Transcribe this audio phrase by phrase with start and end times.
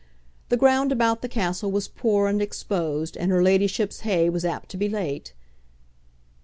[0.49, 4.69] The ground about the castle was poor and exposed, and her ladyship's hay was apt
[4.69, 5.33] to be late.